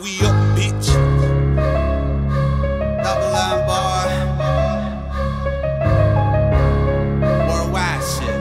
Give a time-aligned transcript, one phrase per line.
[0.00, 0.86] we up, bitch.
[3.02, 4.08] Double line bar.
[7.48, 8.34] Worldwide shit.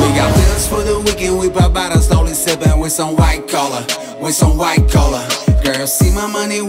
[0.00, 3.86] We got bills for the weekend, we pop bottles, slowly sipping with some white cola,
[4.20, 5.26] with some white cola.
[5.62, 6.60] Girl, see my money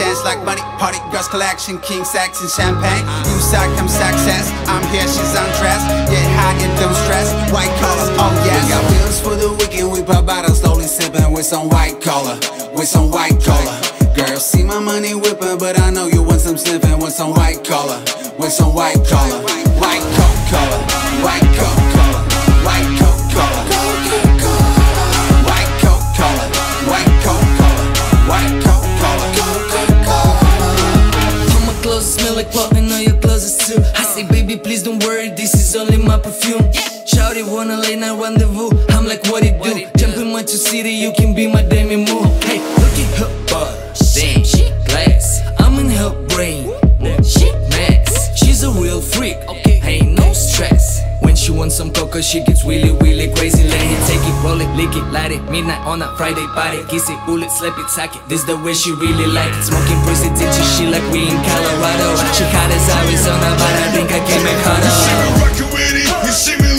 [0.00, 3.04] change, like money, party, girls collection, king sex and champagne.
[3.28, 4.48] You suck, I'm success.
[4.64, 5.86] I'm here, she's undressed.
[6.08, 7.28] Get high and don't stress.
[7.52, 8.64] White cola, oh yes.
[8.64, 9.92] We got bills for the weekend.
[9.92, 12.40] We pop bottles, slowly sipping with some white cola,
[12.72, 13.76] with some white cola.
[14.16, 17.62] Girl, see my money whipping, but I know you want some sniffing with some white
[17.64, 18.00] cola,
[18.38, 19.36] with some white cola,
[19.78, 20.80] white coat color,
[21.22, 21.99] white coat color,
[36.10, 36.66] my perfume.
[37.06, 38.70] Shawty wanna late night rendezvous.
[38.90, 39.72] I'm like, what it do?
[39.96, 42.26] Jump in my two city, you can be my Demi Moore.
[42.42, 43.70] Hey, look at her butt,
[44.14, 45.40] damn, she glass.
[45.60, 46.66] I'm in her brain,
[47.22, 48.34] she max.
[48.34, 51.00] She's a real freak, okay, ain't no stress.
[51.22, 53.62] When she wants some cocoa, she gets really, really crazy.
[53.62, 55.42] Let it take it, roll it, lick it, light it.
[55.50, 58.22] Midnight on a Friday party, kiss it, pull it, slap it, tack it.
[58.28, 59.62] This the way she really like it.
[59.62, 62.08] Smoking presidential she like we in Colorado.
[62.34, 65.68] She hot as Arizona, but I think I came back You see me hotter.
[65.74, 65.99] with it,
[66.30, 66.69] you see me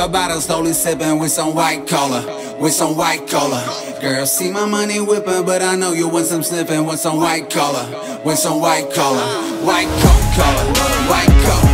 [0.00, 3.62] pop bottles, slowly sipping with some white cola, with some white cola.
[4.00, 7.50] Girl, see my money whipping, but I know you want some sniffing with some white
[7.50, 9.26] cola, with some white cola,
[9.62, 10.64] white coat color,
[11.10, 11.69] white coat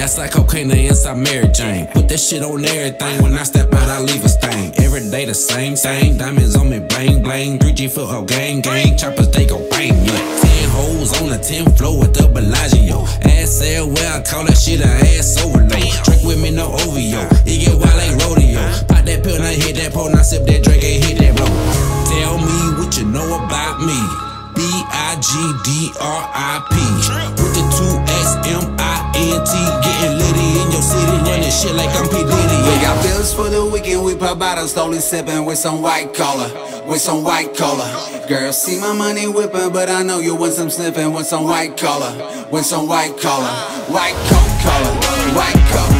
[0.00, 1.86] I like cocaine the inside Mary Jane.
[1.88, 3.22] Put that shit on everything.
[3.22, 4.72] When I step out, I leave a stain.
[4.78, 6.16] Every day the same, same.
[6.16, 7.58] Diamonds on me, bling, bling.
[7.58, 8.96] 3G foot up, gang, gang.
[8.96, 10.40] Choppers, they go bang, yeah.
[10.40, 13.04] Ten hoes on the 10th floor with the Bellagio.
[13.28, 15.92] Ass sale, where I call that shit a ass overload.
[16.04, 17.22] Drink with me, no OVO.
[17.44, 18.60] It get wild like rodeo.
[18.88, 21.50] Pop that pill, now hit that pole, now sip that drink and hit that blow.
[22.08, 24.00] Tell me what you know about me.
[24.56, 25.28] B I G
[25.64, 26.74] D R I P.
[27.36, 29.52] With the two S M I N T.
[29.82, 32.22] Getting litty in your city, running shit like I'm P.
[32.22, 32.58] Diddy.
[32.66, 36.48] We got bills for the weekend, we pop bottles, slowly sipping with some white cola,
[36.86, 37.88] with some white cola.
[38.28, 41.76] Girl, see my money whipping, but I know you want some sniffing with some white
[41.76, 43.50] cola, with some white cola,
[43.88, 44.94] white coat color,
[45.34, 45.99] white coat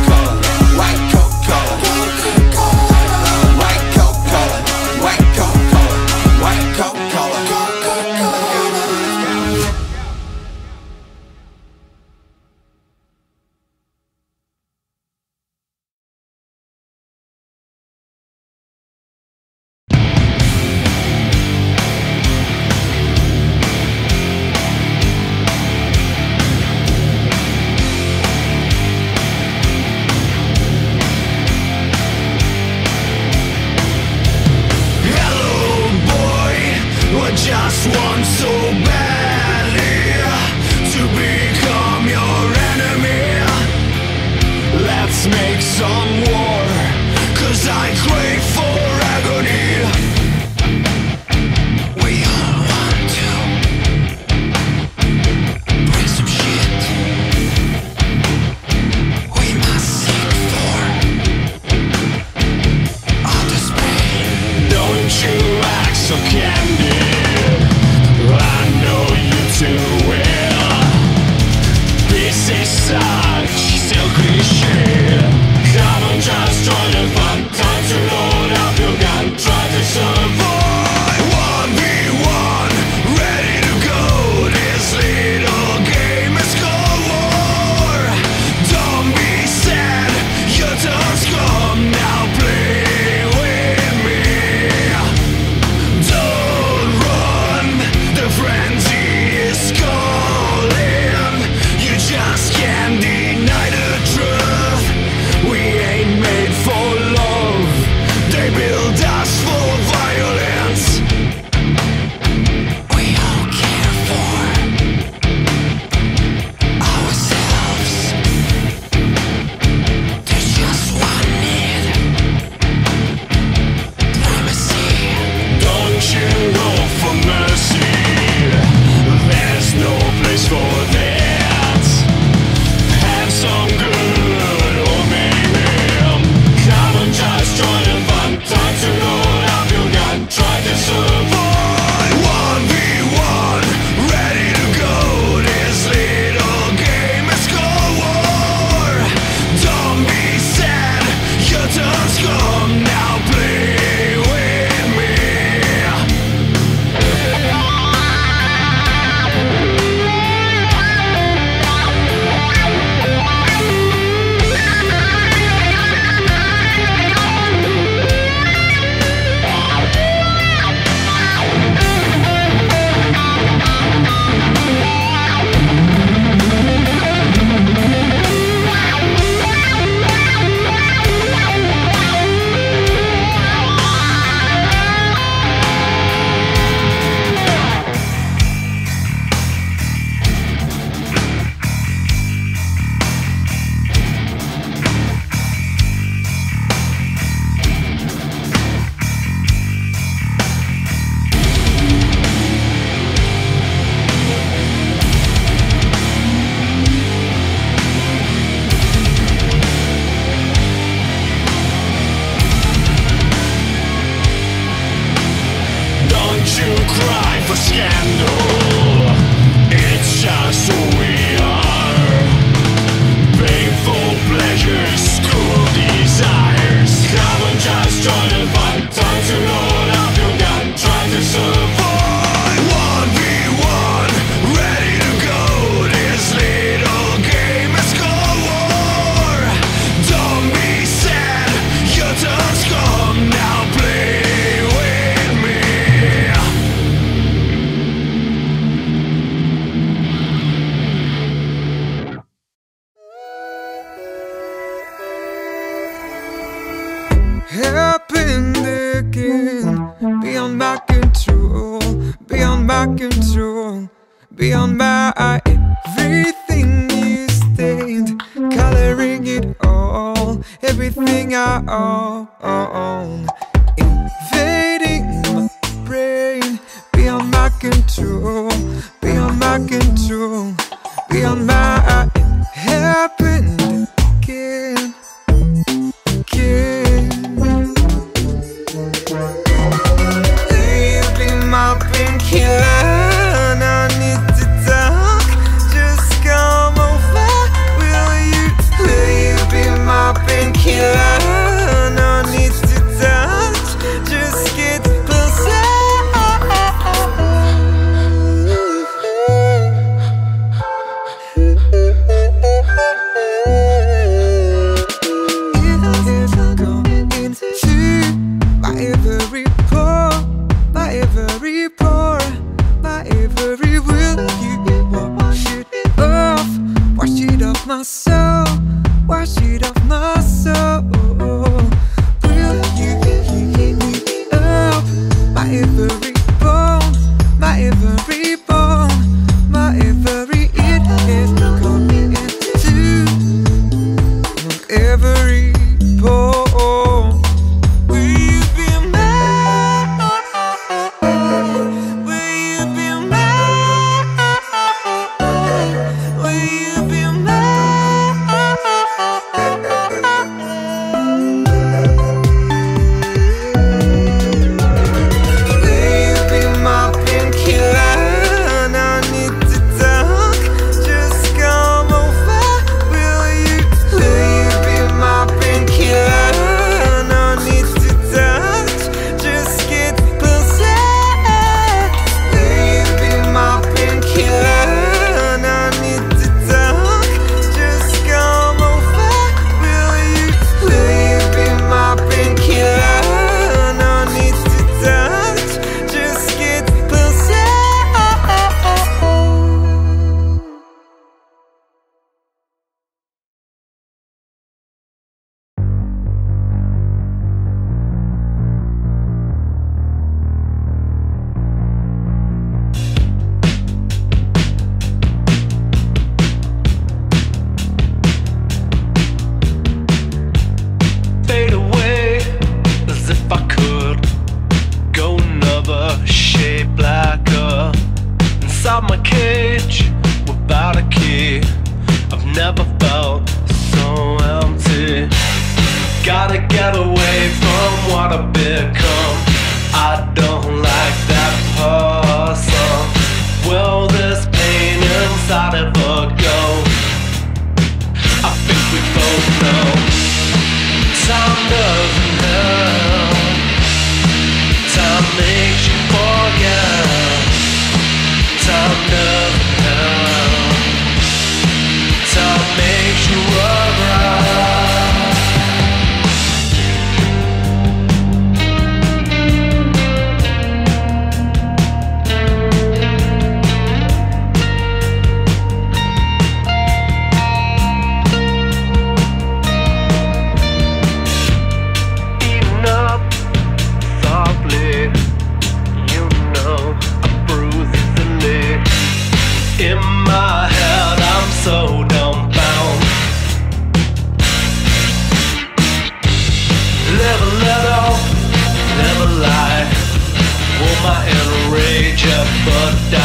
[502.46, 502.99] rage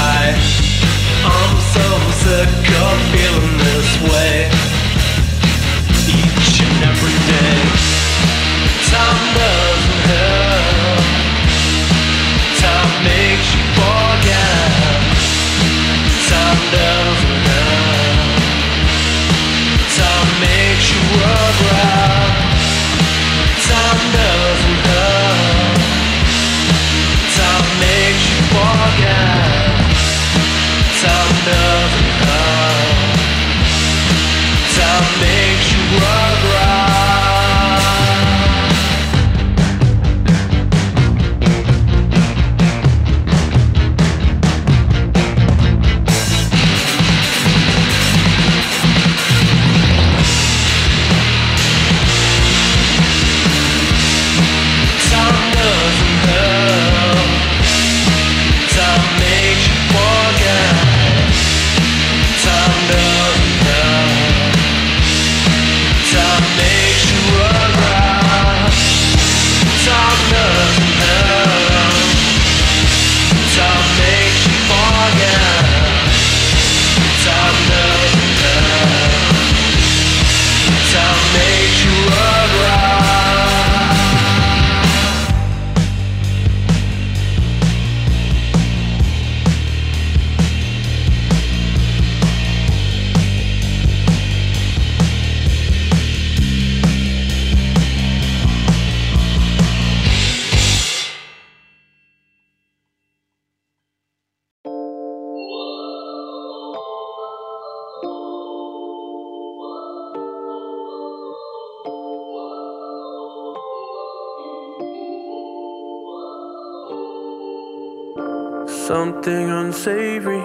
[119.85, 120.41] Savory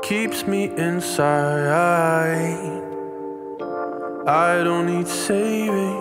[0.00, 2.54] keeps me inside.
[4.28, 5.98] I don't need saving.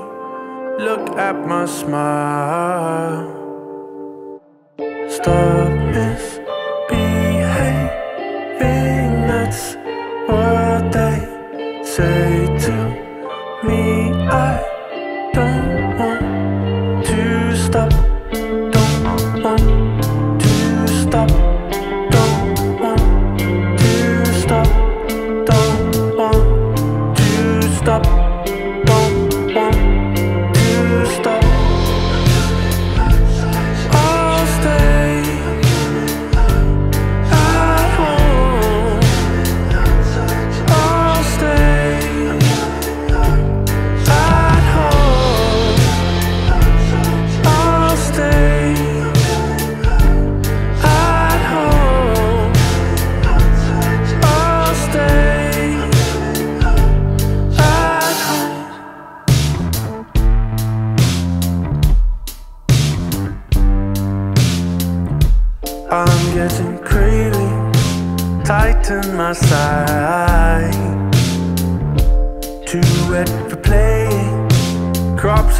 [0.77, 3.25] Look at my smile.
[5.09, 6.51] Stop misbehaving.
[9.29, 9.75] That's
[10.27, 12.62] what they say.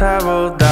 [0.04, 0.63] traveled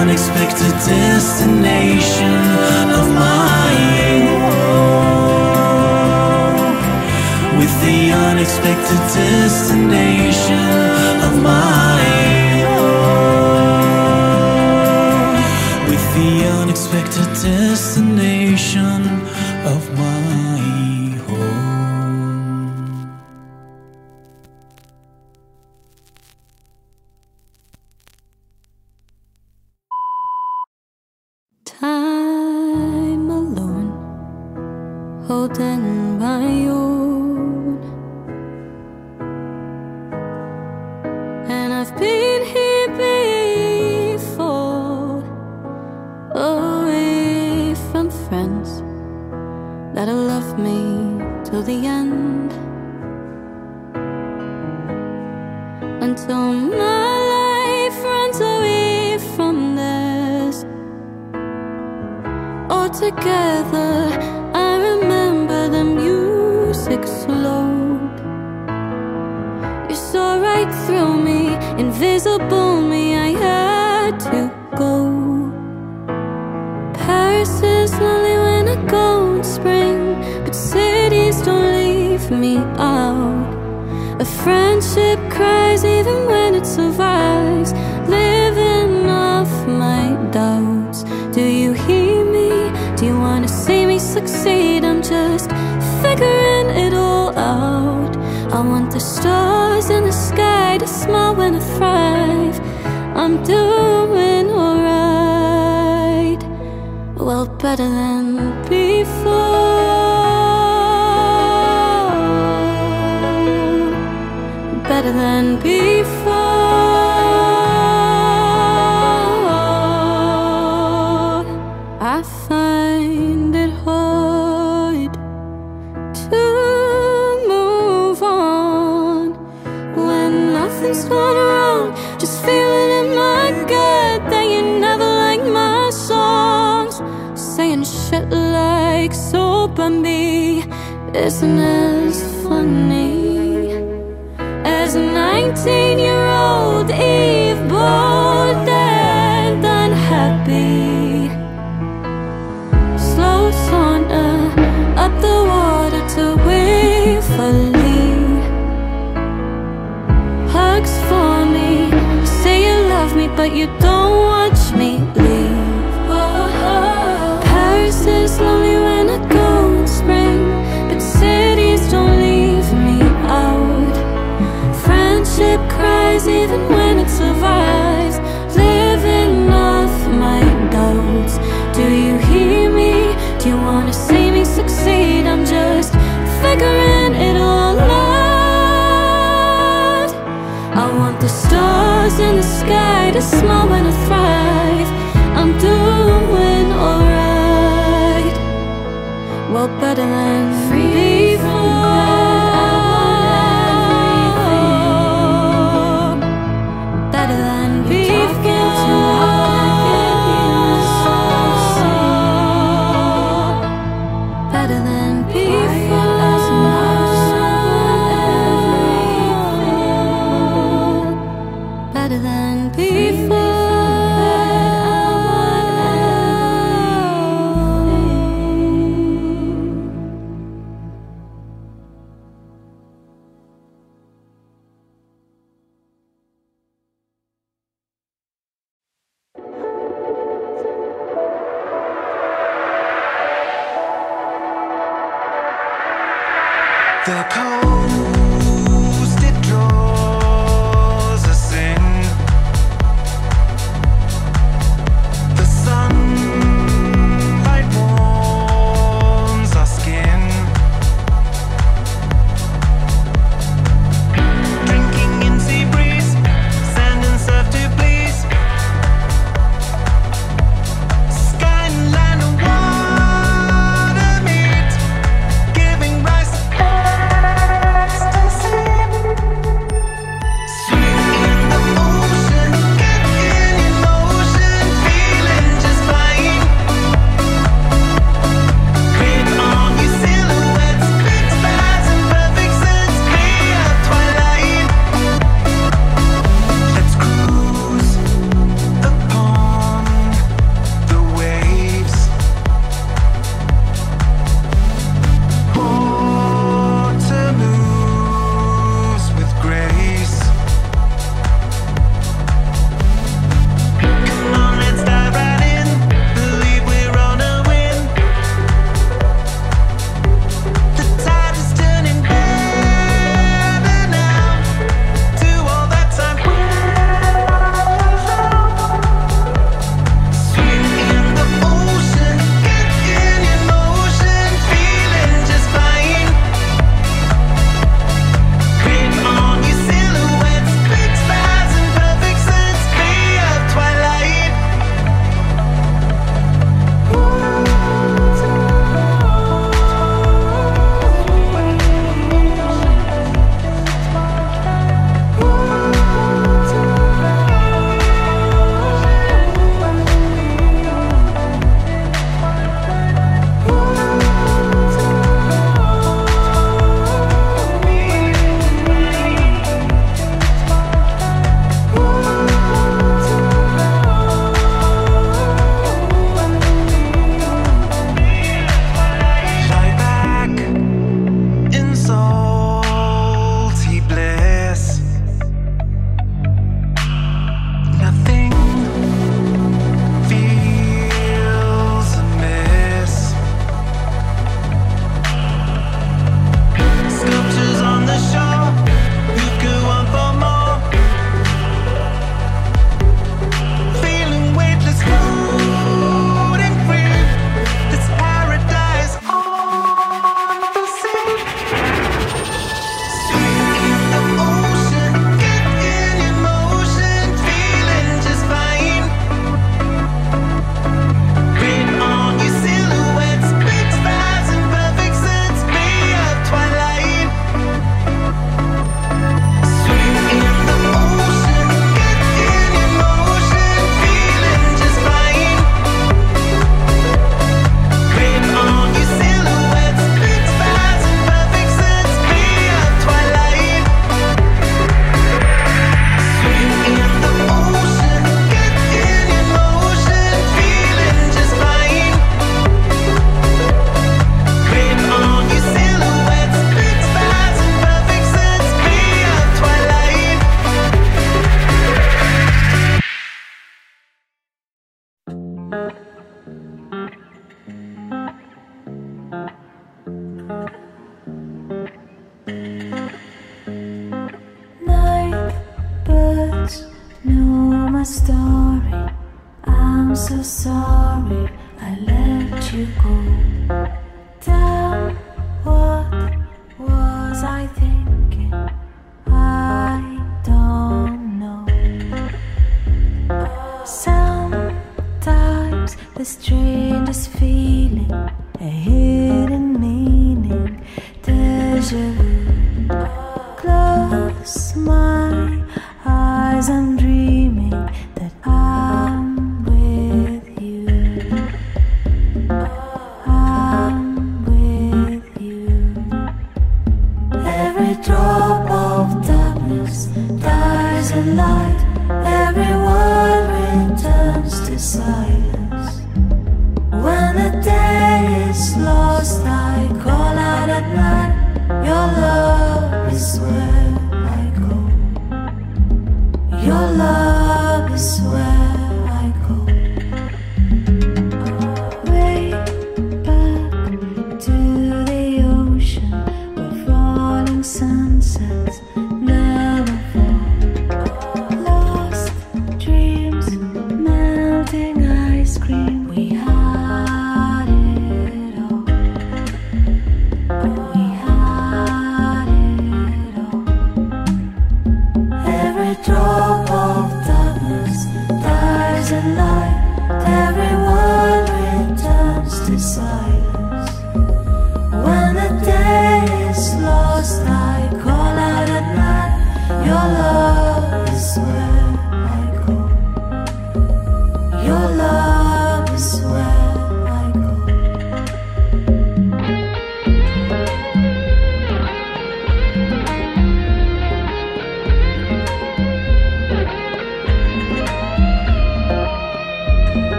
[0.00, 2.42] unexpected destination
[3.00, 3.72] of my
[4.14, 4.38] own.
[7.58, 12.00] With the unexpected destination of my
[12.78, 13.08] own.
[15.90, 16.30] With the
[16.60, 18.97] unexpected destination.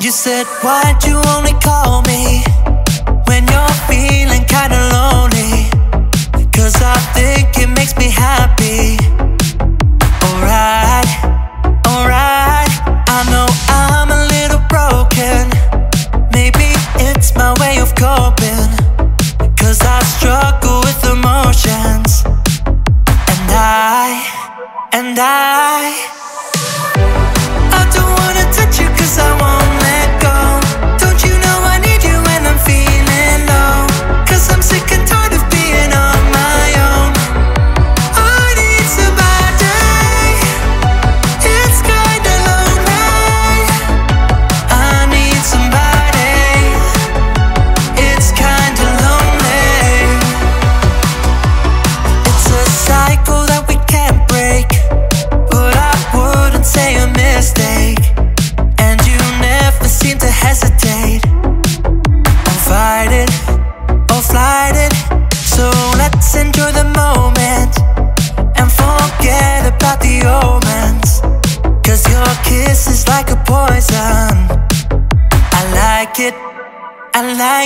[0.00, 2.42] You said, Why'd you only call me
[3.28, 5.70] when you're feeling kinda lonely?
[6.50, 8.98] Cause I think it makes me happy.
[10.26, 11.06] Alright,
[11.86, 12.72] alright.
[13.08, 15.48] I know I'm a little broken.
[16.32, 16.74] Maybe
[17.06, 18.66] it's my way of coping.
[19.56, 22.24] Cause I struggle with emotions.
[22.66, 26.15] And I, and I.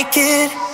[0.03, 0.70] like it.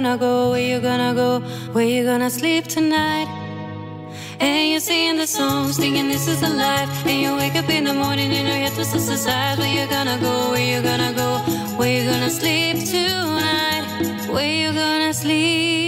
[0.00, 0.50] gonna go?
[0.50, 1.40] Where you gonna go?
[1.72, 3.26] Where you gonna sleep tonight?
[4.38, 6.88] And you're singing the songs, thinking this is the life.
[7.04, 9.58] And you wake up in the morning you know you have to exercise.
[9.58, 10.52] Where you gonna go?
[10.52, 11.38] Where you gonna go?
[11.78, 14.28] Where you gonna sleep tonight?
[14.30, 15.87] Where you gonna sleep?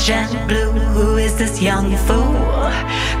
[0.00, 0.72] orange and blue.
[0.72, 2.70] Who is this young fool?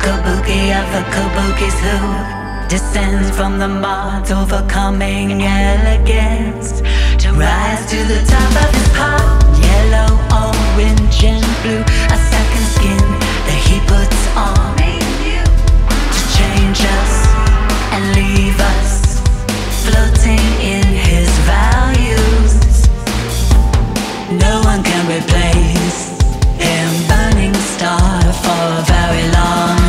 [0.00, 6.80] Kabuki of the kabuki's who descends from the mods, overcoming elegance
[7.22, 9.42] to rise to the top of his pop.
[9.60, 13.04] Yellow, orange, and blue, a second skin
[13.46, 14.76] that he puts on
[16.14, 17.14] to change us
[17.92, 19.20] and leave us
[19.84, 22.88] floating in his values.
[24.32, 25.69] No one can replace
[28.60, 29.79] for very long.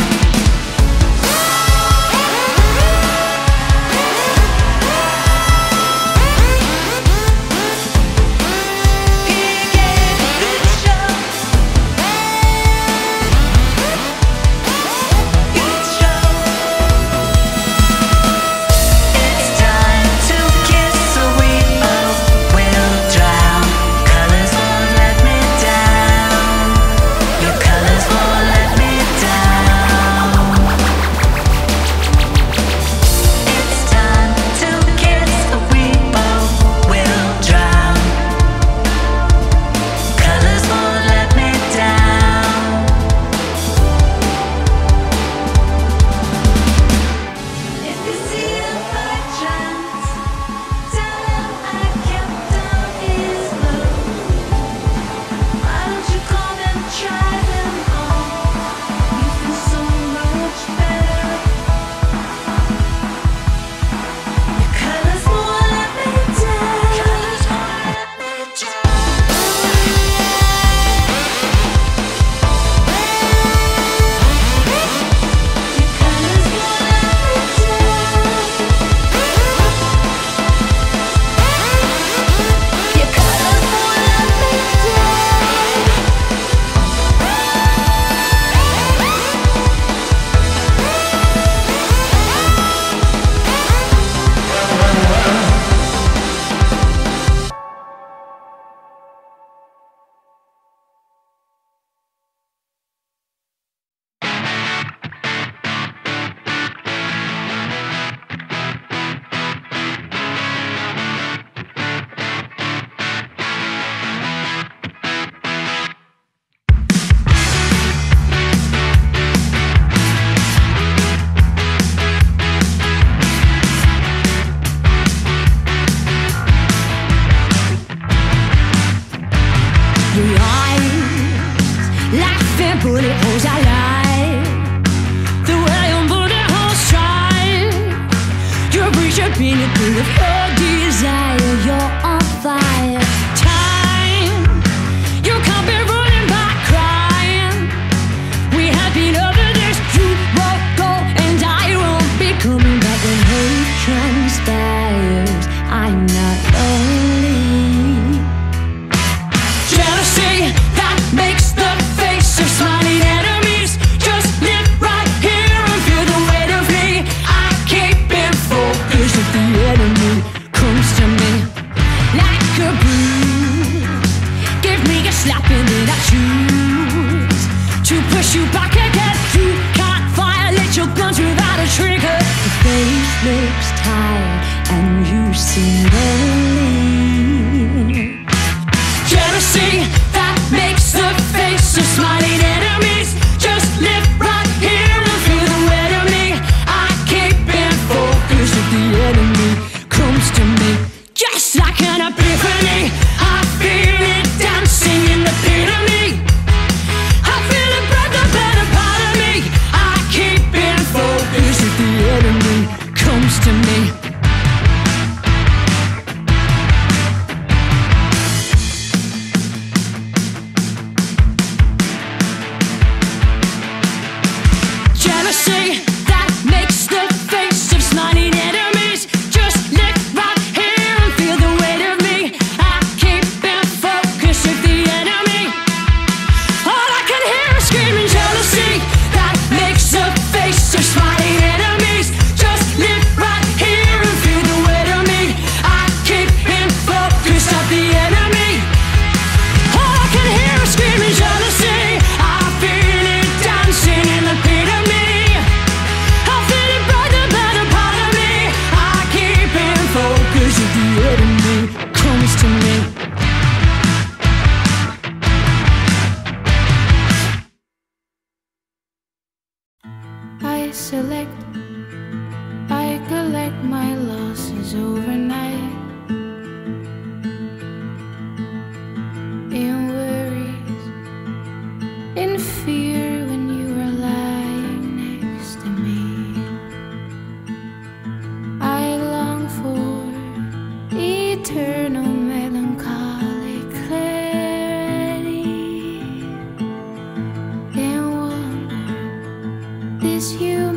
[300.21, 300.70] This human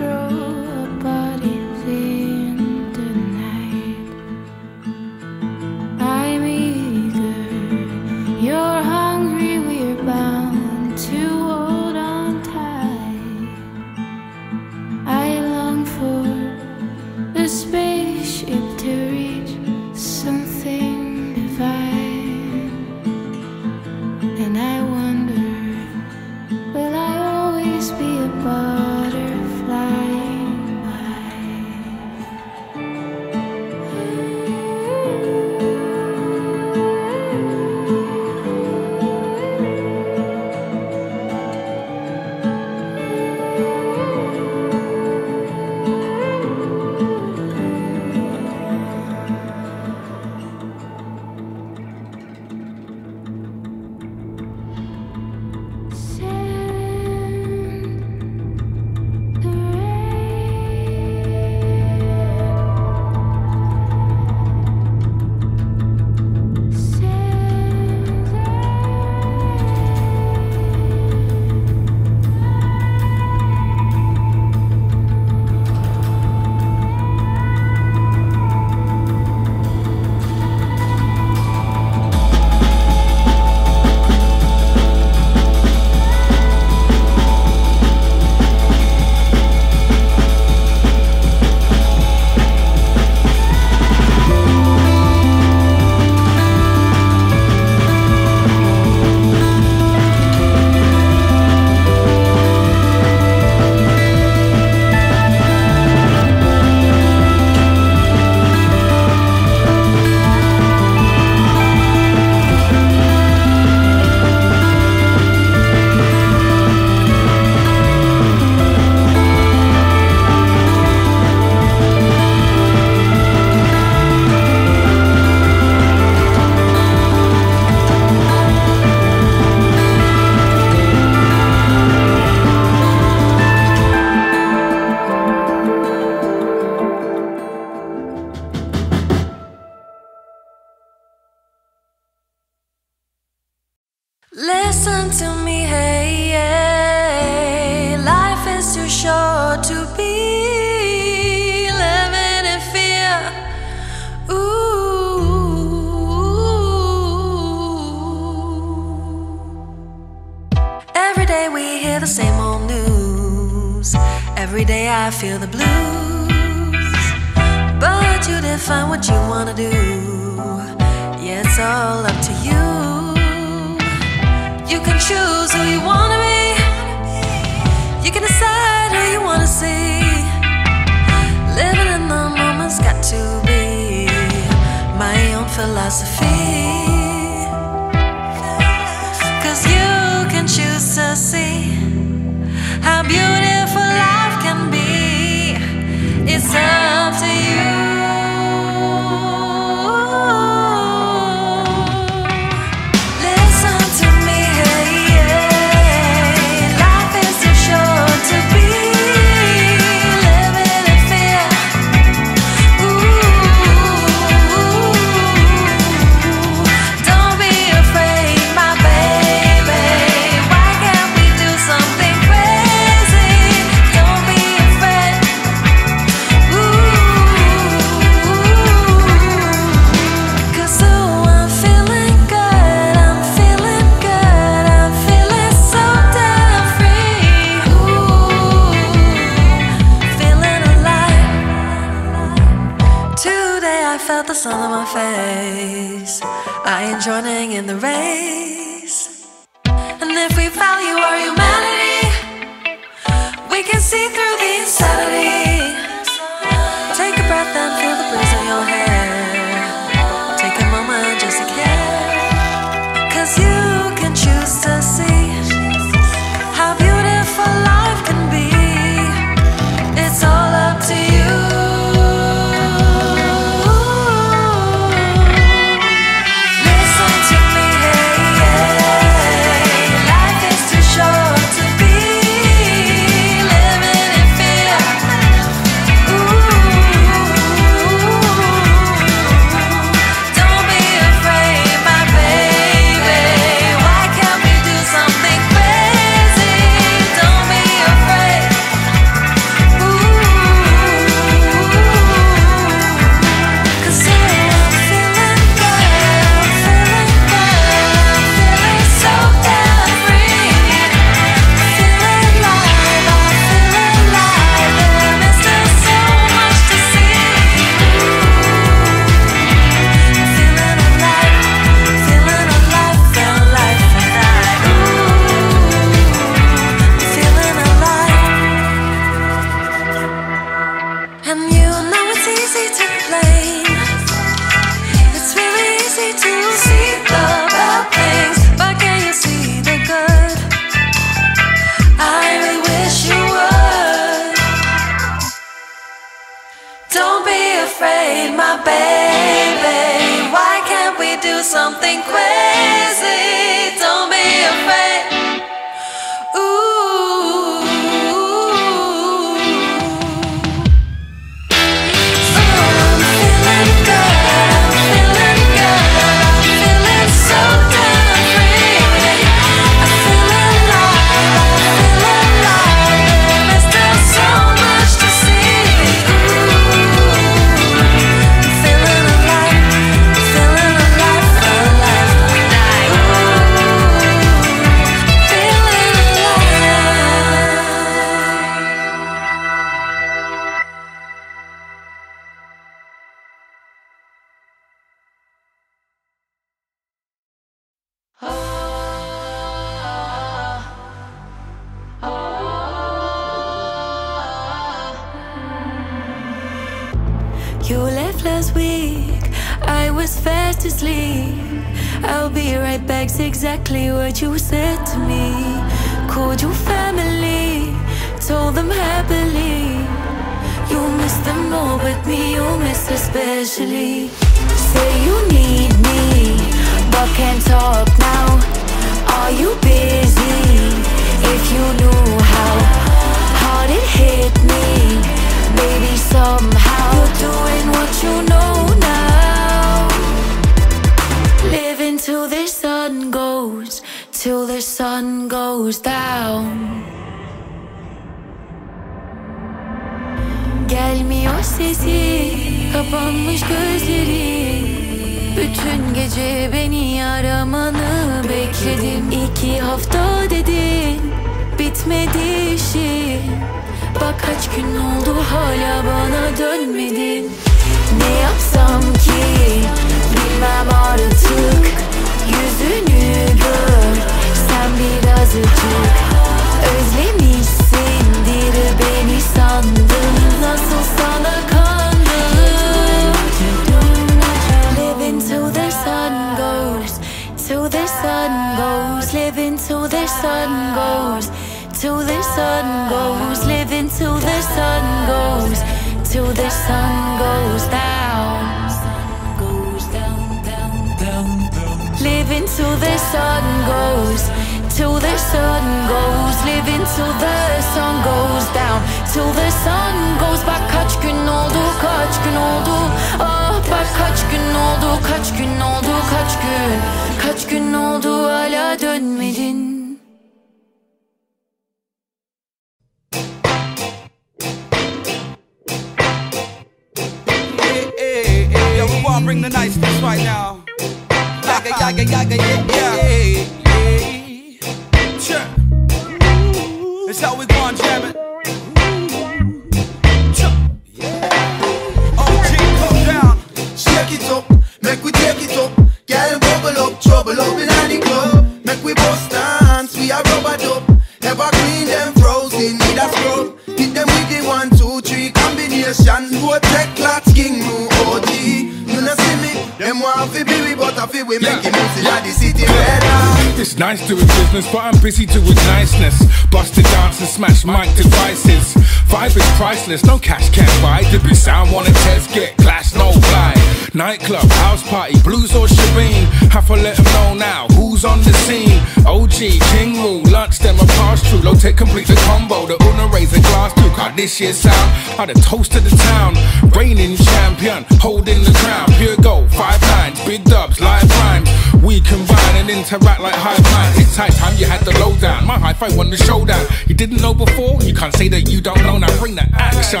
[584.32, 586.34] this year's sound, how the toast of the town.
[586.72, 588.88] Reigning champion, holding the crown.
[588.96, 591.50] Pure gold, five lines, big dubs, live rhymes.
[591.82, 593.92] We combine and interact like high five.
[593.98, 595.46] It's high time you had the lowdown.
[595.46, 596.64] My high five won the showdown.
[596.86, 598.96] You didn't know before, you can't say that you don't know.
[598.96, 600.00] Now bring the action,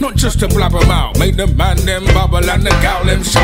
[0.00, 1.18] not just to blab 'em out.
[1.18, 3.41] Make the man them bubble and the gal them shackles.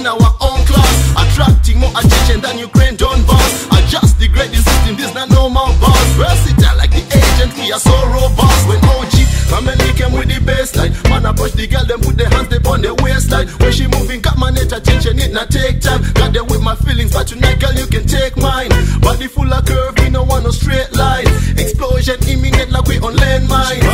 [0.00, 3.68] In our own class, attracting more attention than Ukraine Donbass.
[3.76, 6.08] Adjust the grading system, this not no more boss.
[6.16, 8.64] Versatile like the agent, we are so robust.
[8.66, 9.14] When OG
[9.52, 12.80] family came with the baseline, man approach the girl, them put their hands up on
[12.80, 13.48] the waistline.
[13.60, 16.00] When she moving, got my net attention, it not take time.
[16.14, 18.72] Got them with my feelings, but tonight, girl, you can take mine.
[19.04, 21.28] Body full of curve, we no want no straight line.
[21.60, 23.84] Explosion imminent like we on landmines.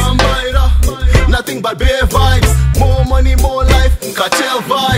[1.28, 2.52] Nothing but bare vibes.
[2.78, 4.95] More money, more life, cartel vibes.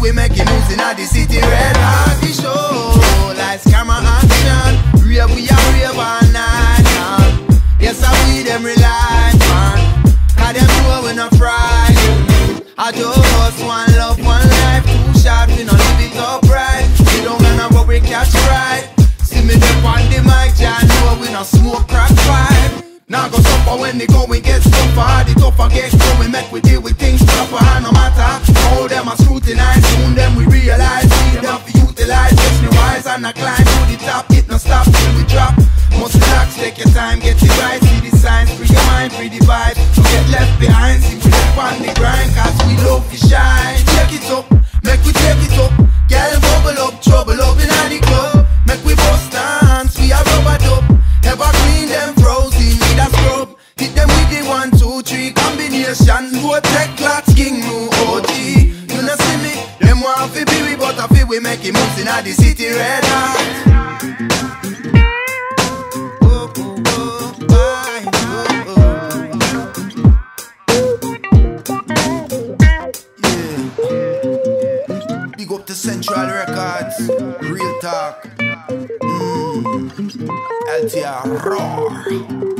[0.00, 1.76] We make it moves in the city red.
[2.20, 2.89] The show,
[23.70, 25.30] Suffer when the going gets tougher.
[25.30, 27.62] The tougher gets going, make we deal with it, with things proper.
[27.70, 28.26] And no matter
[28.66, 32.34] how them are scrutinized, soon them we realize we enough utilize.
[32.34, 34.26] Just me wise and I climb to the top.
[34.34, 35.54] It no stop till we drop.
[36.02, 37.78] Must relax, take your time, get it right.
[37.78, 39.78] See the signs, free your mind, free the vibe.
[39.94, 43.78] Don't get left behind, see we live on the grind, cause we love to shine.
[43.94, 44.50] Check it up,
[61.30, 63.36] we make it moves in the city red hot.
[75.36, 77.08] Big up to Central Records,
[77.42, 78.24] real talk.
[79.00, 79.90] Mm.
[80.82, 82.59] LTR roar.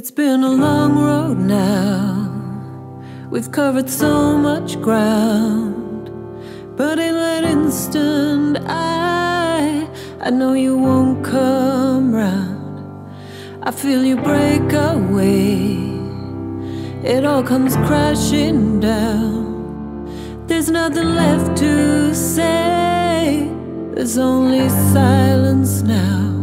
[0.00, 2.32] It's been a long road now.
[3.28, 6.10] We've covered so much ground.
[6.74, 9.86] But in that instant, I
[10.18, 13.12] I know you won't come round.
[13.62, 15.76] I feel you break away.
[17.04, 20.46] It all comes crashing down.
[20.46, 23.50] There's nothing left to say.
[23.92, 26.39] There's only silence now.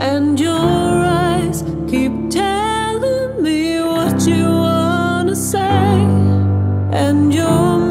[0.00, 6.06] And your eyes keep telling me what you wanna say.
[6.90, 7.89] And your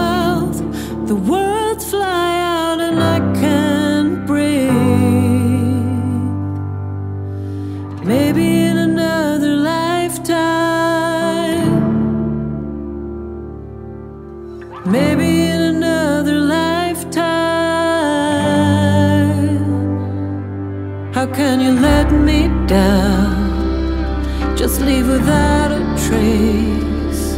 [21.34, 24.56] can you let me down?
[24.56, 27.38] Just leave without a trace.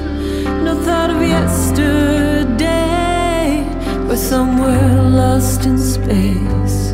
[0.65, 2.67] No thought of yesterday.
[4.07, 6.93] We're somewhere lost in space.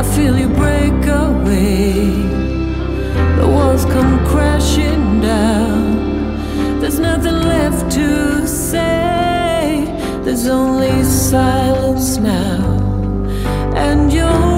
[0.00, 2.10] I feel you break away.
[3.38, 6.80] The walls come crashing down.
[6.80, 9.84] There's nothing left to say.
[10.24, 12.62] There's only silence now.
[13.76, 14.53] And you're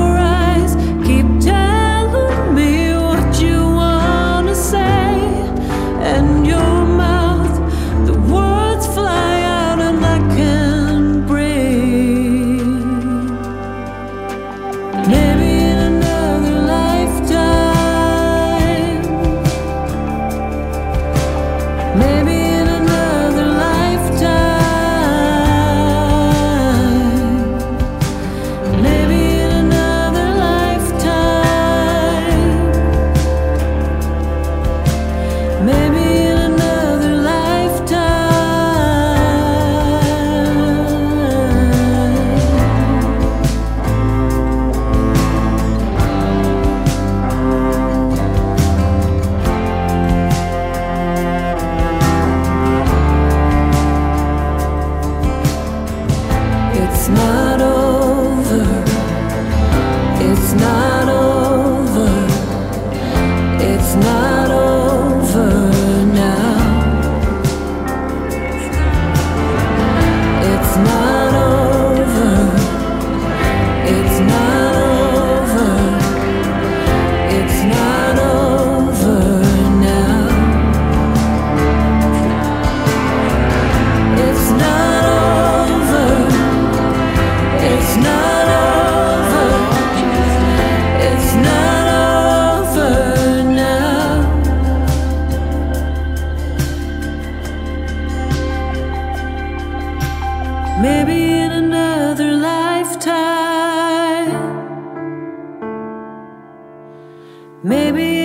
[107.66, 108.15] Maybe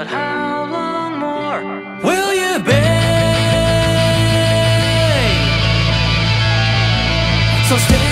[0.00, 1.60] but how long more
[2.02, 2.80] will you be?
[7.68, 8.09] So stay.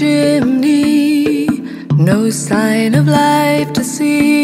[0.00, 1.46] chimney,
[1.92, 4.39] no sign of life to see.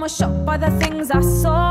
[0.00, 1.65] Was shocked by the things I saw.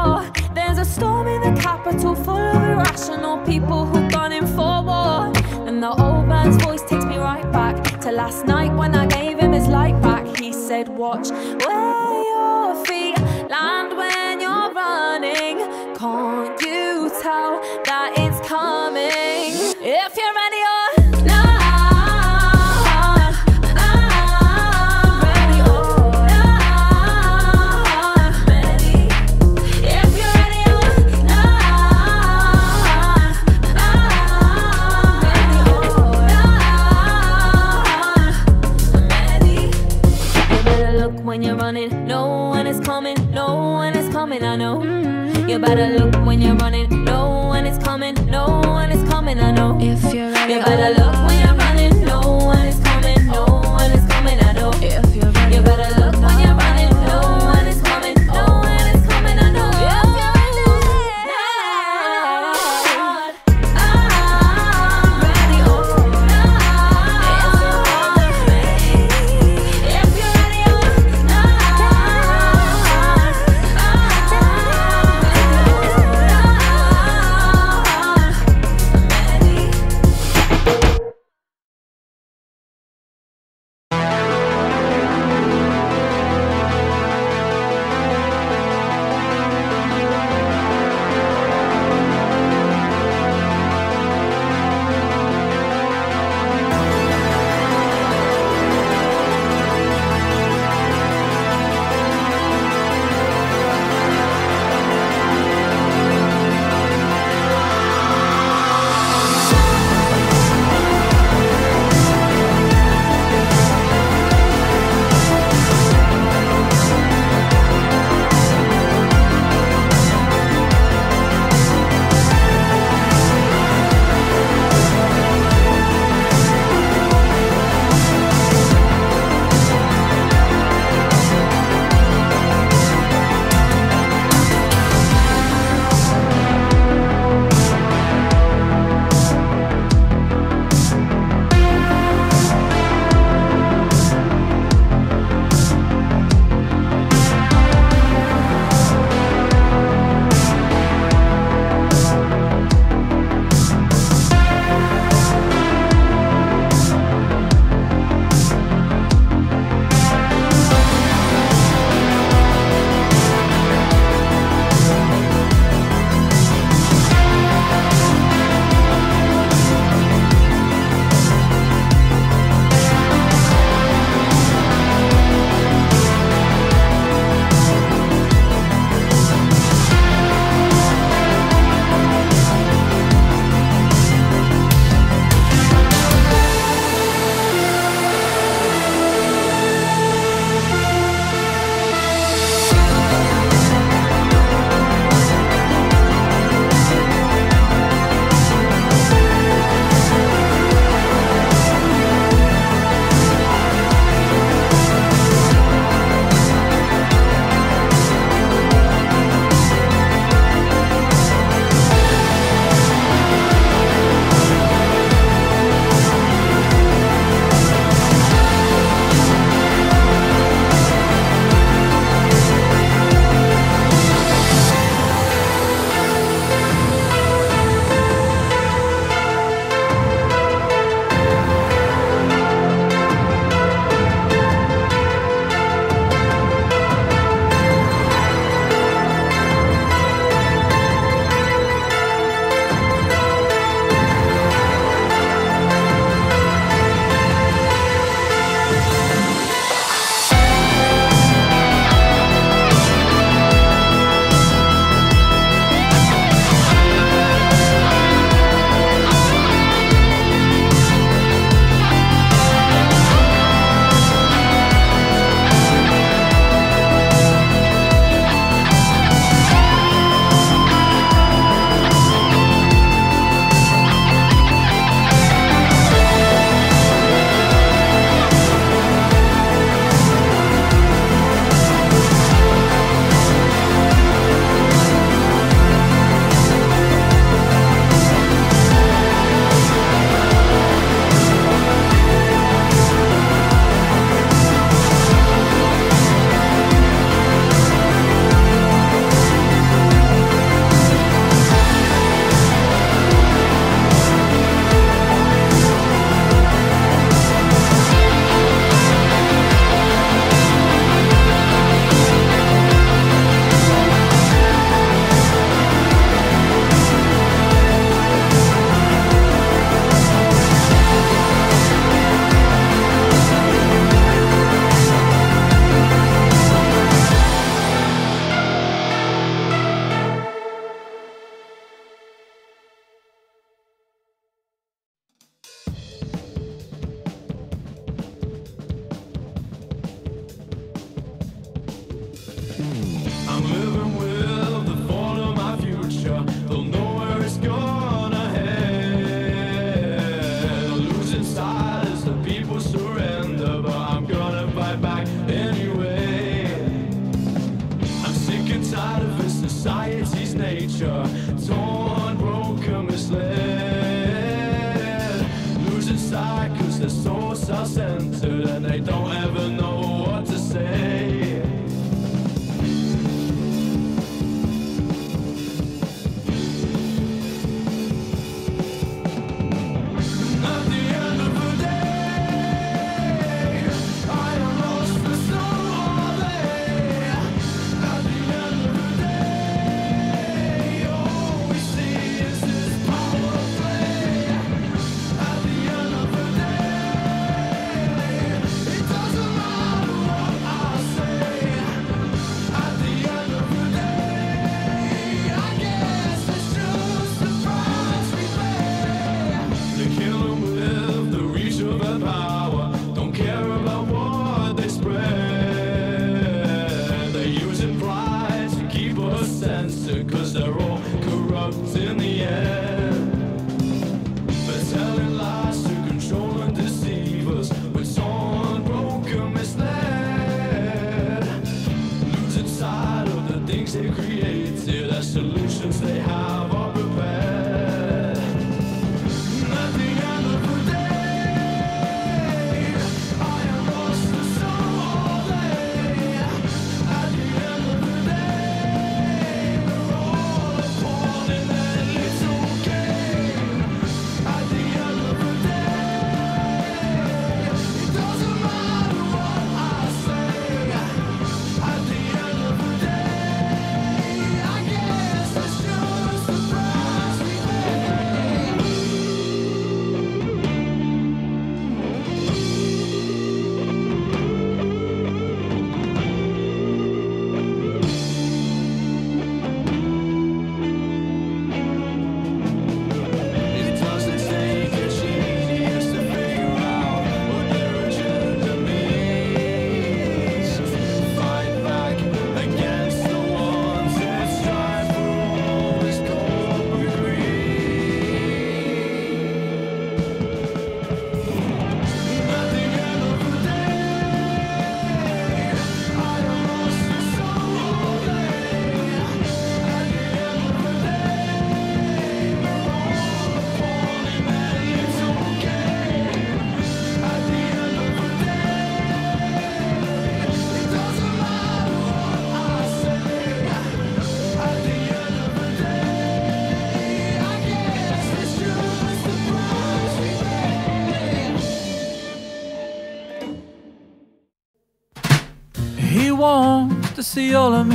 [537.15, 537.65] Osceola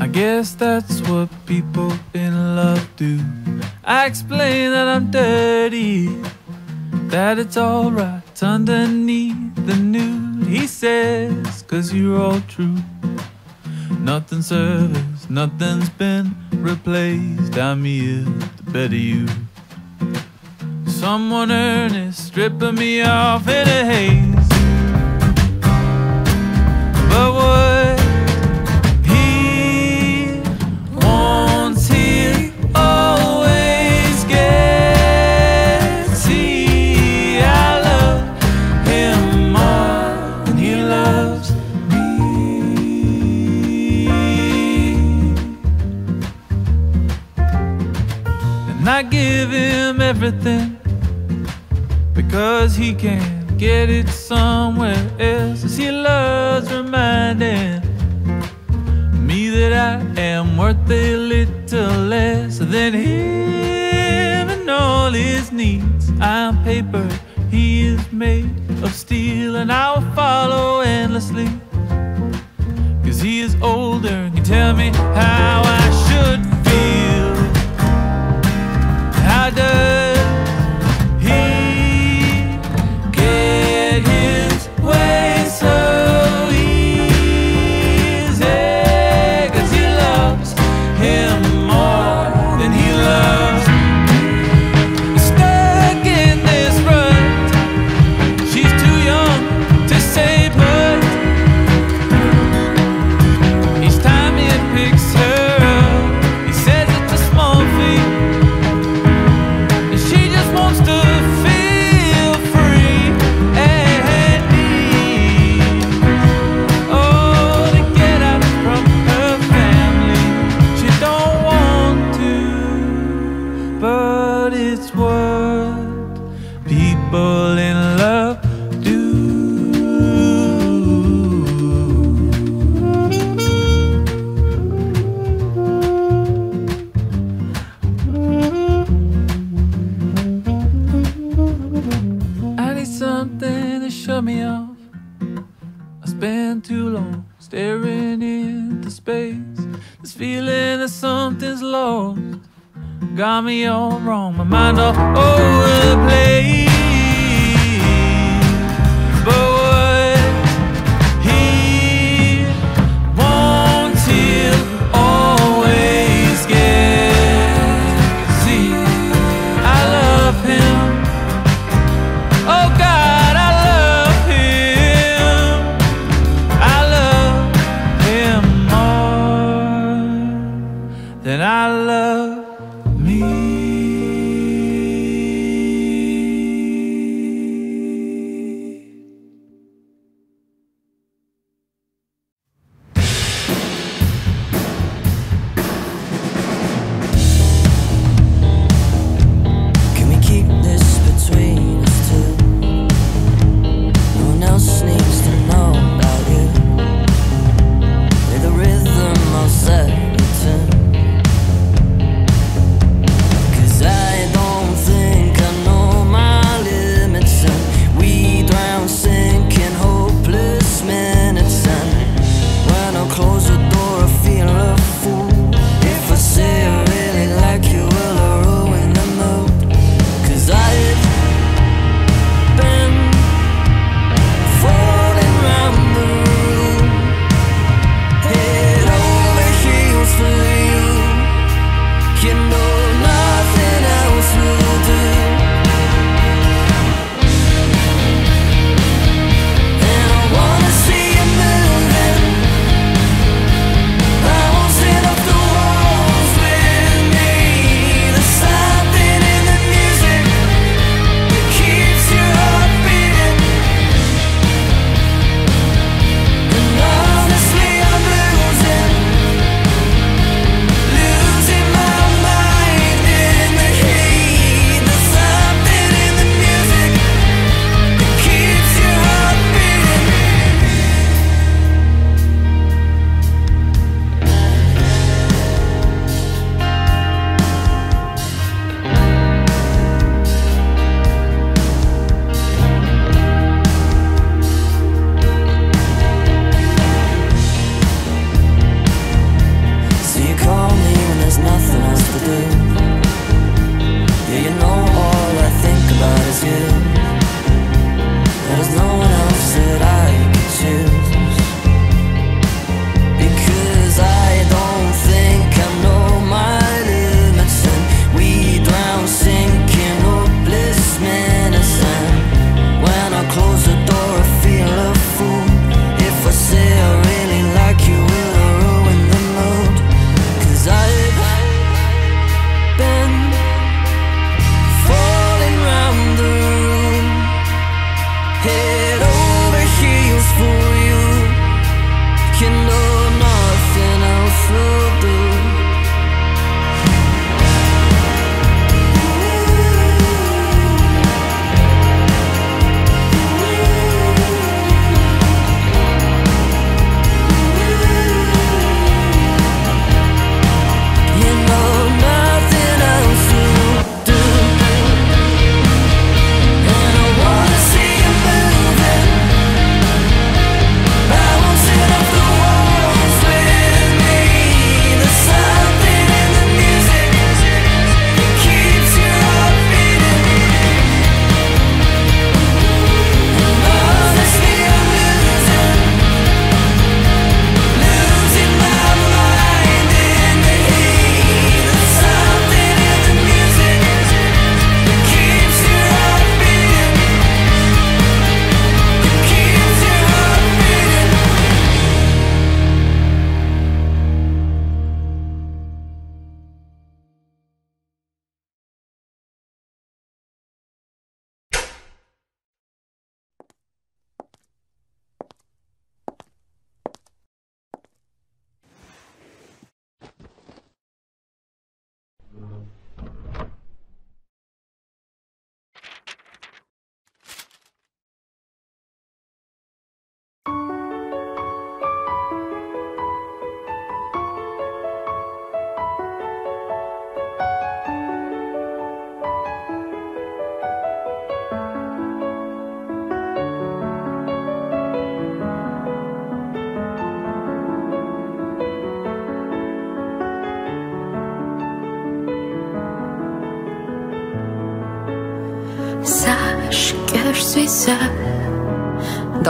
[0.00, 3.20] I guess that's what people in love do.
[3.84, 6.08] I explain that I'm dirty,
[7.14, 8.95] that it's alright underneath.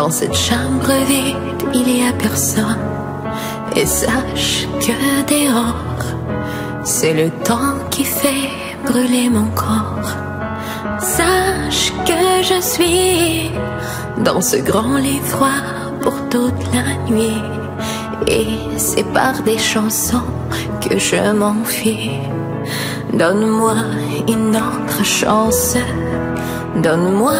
[0.06, 2.78] Dans cette chambre vide, il y a personne.
[3.74, 4.94] Et sache que
[5.26, 6.04] dehors,
[6.84, 8.48] c'est le temps qui fait
[8.86, 10.08] brûler mon corps.
[11.00, 13.50] Sache que je suis
[14.24, 15.64] dans ce grand lit froid
[16.02, 17.42] pour toute la nuit.
[18.28, 20.30] Et c'est par des chansons
[20.88, 22.12] que je m'enfuis.
[23.12, 23.74] Donne-moi
[24.28, 25.76] une autre chance.
[26.76, 27.34] Donne-moi,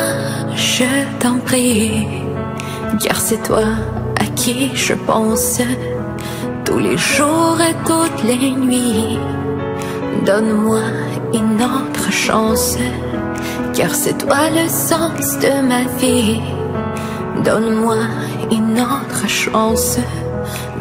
[0.57, 2.26] je t'en prie.
[3.01, 3.65] Car c'est toi
[4.19, 5.61] à qui je pense
[6.65, 9.19] tous les jours et toutes les nuits.
[10.25, 10.81] Donne-moi
[11.35, 12.77] une autre chance.
[13.75, 16.41] Car c'est toi le sens de ma vie.
[17.45, 17.97] Donne-moi
[18.51, 19.99] une autre chance.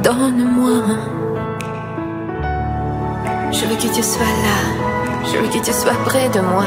[0.01, 0.83] Donne-moi.
[3.51, 4.59] Je veux que tu sois là.
[5.25, 6.65] Je veux que tu sois près de moi.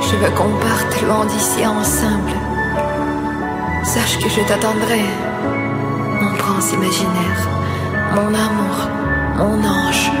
[0.00, 2.39] Je veux qu'on parte loin d'ici ensemble.
[3.94, 5.02] Sache que je t'attendrai.
[6.20, 7.42] Mon prince imaginaire.
[8.14, 8.76] Mon amour.
[9.38, 10.12] Mon ange.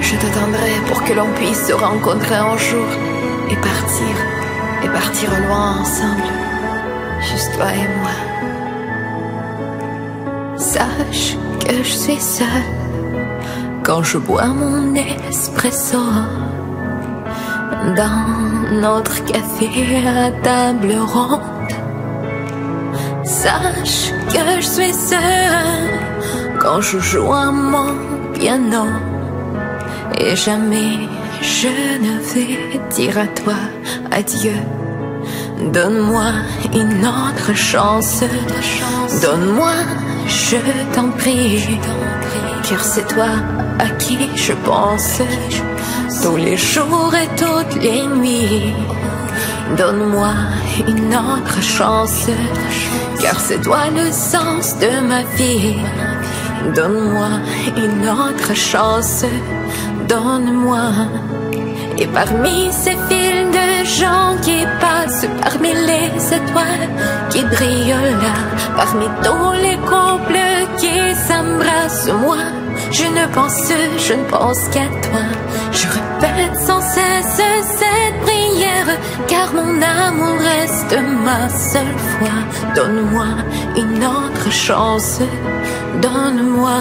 [0.00, 2.88] Je t'attendrai pour que l'on puisse se rencontrer un jour
[3.50, 4.14] et partir.
[4.84, 6.30] Et partir loin ensemble.
[7.20, 8.16] Juste toi et moi.
[10.56, 12.70] Sache que je suis seule
[13.82, 14.94] quand je bois mon
[15.28, 15.98] espresso
[17.98, 19.68] dans notre café
[20.06, 21.53] à table ronde.
[23.44, 26.00] Sache que je suis seule
[26.58, 27.90] quand je joue à mon
[28.32, 28.86] piano
[30.18, 30.96] et jamais
[31.42, 31.68] je
[32.06, 33.58] ne vais dire à toi
[34.10, 34.58] adieu.
[35.74, 36.28] Donne-moi
[36.72, 38.24] une autre chance.
[39.20, 39.74] Donne-moi,
[40.26, 40.56] je
[40.94, 41.78] t'en prie.
[42.66, 43.28] Car c'est toi
[43.78, 45.20] à qui je pense
[46.22, 48.72] tous les jours et toutes les nuits.
[49.76, 50.32] Donne-moi
[50.88, 52.30] une autre chance.
[53.24, 55.76] Car c'est toi le sens de ma vie.
[56.76, 57.30] Donne-moi
[57.74, 59.24] une autre chance.
[60.06, 60.90] Donne-moi.
[61.96, 66.90] Et parmi ces fils de gens qui passent, parmi les étoiles
[67.30, 68.36] qui brillent là,
[68.76, 70.44] parmi tous les couples
[70.76, 72.44] qui s'embrassent, moi,
[72.90, 73.72] je ne pense,
[74.06, 75.24] je ne pense qu'à toi.
[76.94, 77.42] Cesse
[77.78, 78.90] cette prière,
[79.28, 82.36] car mon amour reste ma seule foi.
[82.76, 83.28] Donne-moi
[83.76, 85.20] une autre chance,
[86.02, 86.80] donne-moi.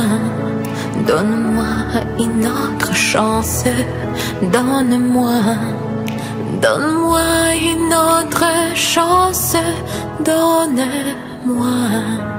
[1.08, 1.74] Donne-moi
[2.20, 3.64] une autre chance,
[4.42, 5.42] donne-moi,
[6.62, 7.22] donne-moi
[7.72, 9.56] une autre chance,
[10.24, 12.33] donne-moi.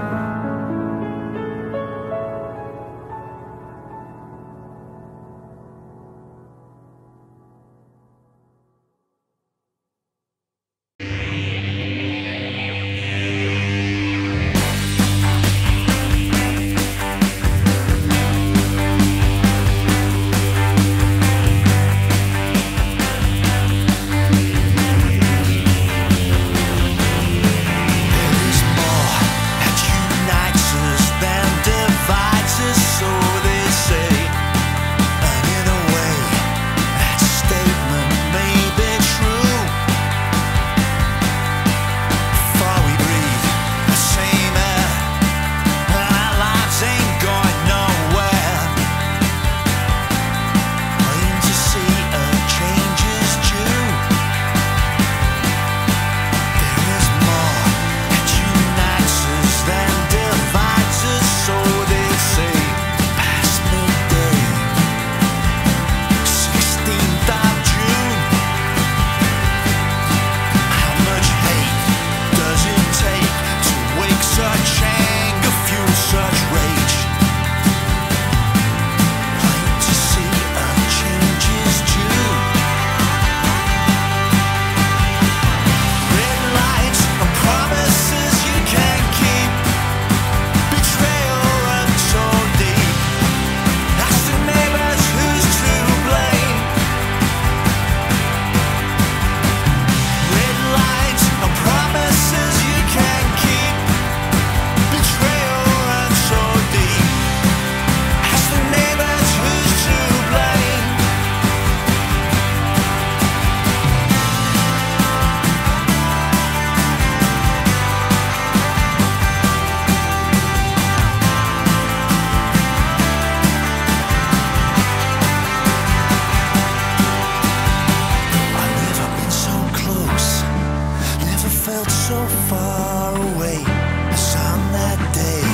[131.85, 135.45] felt so far away the sun that day,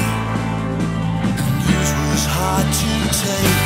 [1.26, 1.36] and
[1.66, 3.59] news was hard to take.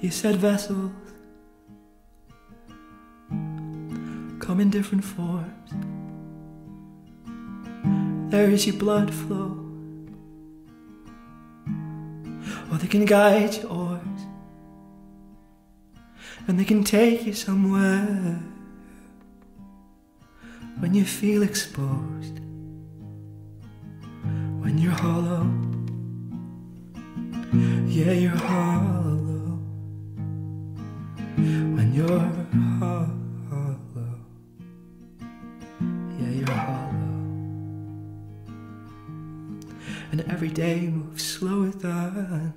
[0.00, 0.92] You said vessels
[4.38, 5.70] come in different forms.
[8.30, 9.58] There is your blood flow,
[12.70, 14.20] or they can guide your oars,
[16.46, 18.38] and they can take you somewhere
[20.78, 22.38] when you feel exposed,
[24.62, 25.44] when you're hollow.
[27.88, 29.07] Yeah, you're hollow.
[31.98, 32.20] You're
[32.78, 33.10] hollow.
[36.20, 36.94] Yeah, you're hollow.
[40.12, 42.54] And every day moves slower than